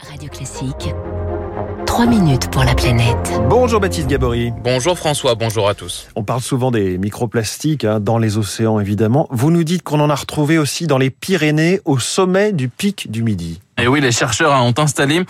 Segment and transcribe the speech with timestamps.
[0.00, 0.94] Radio Classique.
[1.86, 3.32] 3 minutes pour la planète.
[3.48, 4.52] Bonjour Baptiste Gabory.
[4.62, 6.08] Bonjour François, bonjour à tous.
[6.16, 9.26] On parle souvent des microplastiques hein, dans les océans évidemment.
[9.30, 13.10] Vous nous dites qu'on en a retrouvé aussi dans les Pyrénées au sommet du pic
[13.10, 13.60] du Midi.
[13.78, 15.22] Et oui, les chercheurs ont installé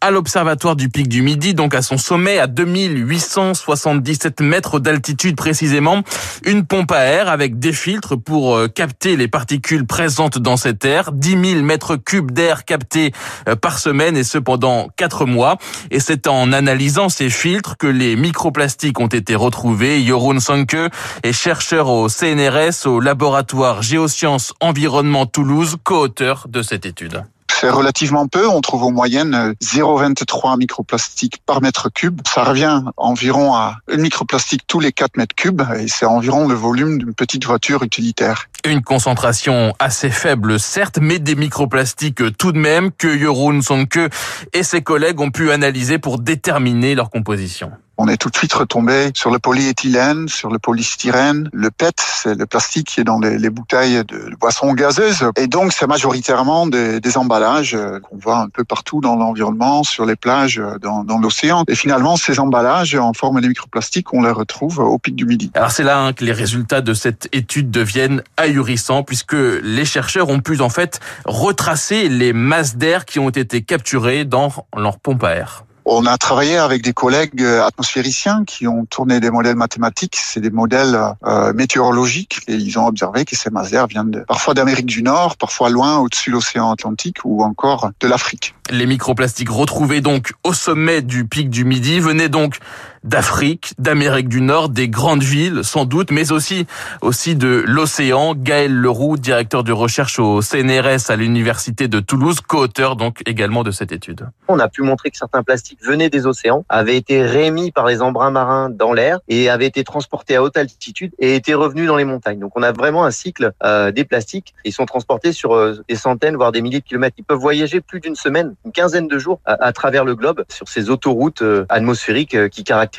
[0.00, 6.02] à l'observatoire du pic du Midi, donc à son sommet à 2877 mètres d'altitude précisément,
[6.44, 10.84] une pompe à air avec des filtres pour euh, capter les particules présentes dans cet
[10.84, 13.12] air, 10 000 mètres cubes d'air captés
[13.48, 15.58] euh, par semaine et ce pendant 4 mois.
[15.92, 20.04] Et c'est en analysant ces filtres que les microplastiques ont été retrouvés.
[20.04, 20.90] Jorun Sanke
[21.22, 27.22] est chercheur au CNRS au laboratoire Géosciences Environnement Toulouse, co-auteur de cette étude
[27.62, 28.48] c'est relativement peu.
[28.48, 32.20] On trouve en moyenne 0,23 microplastiques par mètre cube.
[32.26, 36.56] Ça revient environ à une microplastique tous les 4 mètres cubes et c'est environ le
[36.56, 38.46] volume d'une petite voiture utilitaire.
[38.64, 44.10] Une concentration assez faible, certes, mais des microplastiques tout de même que Jeroen Sonke
[44.52, 47.70] et ses collègues ont pu analyser pour déterminer leur composition
[48.02, 52.34] on est tout de suite retombé sur le polyéthylène, sur le polystyrène, le PET, c'est
[52.34, 55.24] le plastique qui est dans les, bouteilles de boissons gazeuses.
[55.36, 60.04] Et donc, c'est majoritairement des, emballages euh, qu'on voit un peu partout dans l'environnement, sur
[60.04, 61.62] les plages, euh, dans, l'océan.
[61.68, 65.52] Et finalement, ces emballages en forme de microplastiques, on les retrouve au pic du Midi.
[65.54, 70.28] Alors, c'est là hein, que les résultats de cette étude deviennent ahurissants, puisque les chercheurs
[70.28, 75.22] ont pu en fait retracer les masses d'air qui ont été capturées dans leur pompe
[75.22, 75.64] à air.
[75.84, 80.40] On a travaillé avec des collègues euh, atmosphériciens qui ont tourné des modèles mathématiques, c'est
[80.40, 85.02] des modèles euh, météorologiques, et ils ont observé que ces d'air viennent parfois d'Amérique du
[85.02, 88.54] Nord, parfois loin au-dessus de l'océan Atlantique ou encore de l'Afrique.
[88.70, 92.00] Les microplastiques retrouvés donc au sommet du pic du Midi.
[92.00, 92.58] Venaient donc
[93.04, 96.66] d'Afrique, d'Amérique du Nord, des grandes villes sans doute, mais aussi
[97.00, 98.34] aussi de l'océan.
[98.34, 103.70] Gaël Leroux, directeur de recherche au CNRS à l'université de Toulouse, co-auteur donc également de
[103.70, 104.28] cette étude.
[104.48, 108.02] On a pu montrer que certains plastiques venaient des océans, avaient été rémis par les
[108.02, 111.96] embruns marins dans l'air et avaient été transportés à haute altitude et étaient revenus dans
[111.96, 112.38] les montagnes.
[112.38, 114.54] Donc on a vraiment un cycle euh, des plastiques.
[114.64, 117.16] Ils sont transportés sur euh, des centaines voire des milliers de kilomètres.
[117.18, 120.68] Ils peuvent voyager plus d'une semaine une quinzaine de jours à, travers le globe sur
[120.68, 122.91] ces autoroutes euh, atmosphériques qui caractérisent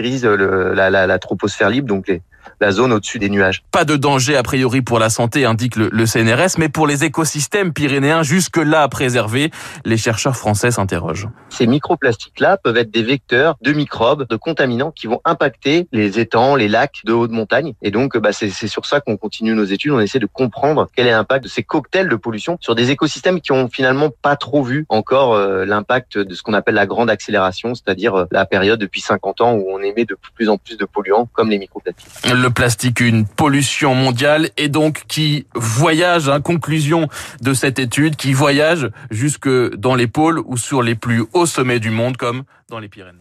[0.75, 2.21] la, la, la troposphère libre, donc les,
[2.61, 3.63] la zone au-dessus des nuages.
[3.71, 7.73] Pas de danger a priori pour la santé, indique le, CNRS, mais pour les écosystèmes
[7.73, 9.51] pyrénéens jusque-là à préserver,
[9.85, 11.27] les chercheurs français s'interrogent.
[11.49, 16.55] Ces microplastiques-là peuvent être des vecteurs de microbes, de contaminants qui vont impacter les étangs,
[16.55, 17.73] les lacs de haute montagne.
[17.81, 19.91] Et donc, bah, c'est sur ça qu'on continue nos études.
[19.91, 23.41] On essaie de comprendre quel est l'impact de ces cocktails de pollution sur des écosystèmes
[23.41, 27.09] qui ont finalement pas trop vu encore euh, l'impact de ce qu'on appelle la grande
[27.09, 30.77] accélération, c'est-à-dire euh, la période depuis 50 ans où on émet de plus en plus
[30.77, 32.07] de polluants comme les microplastiques
[32.41, 37.07] le plastique une pollution mondiale et donc qui voyage, hein, conclusion
[37.41, 41.79] de cette étude, qui voyage jusque dans les pôles ou sur les plus hauts sommets
[41.79, 43.19] du monde comme dans les Pyrénées.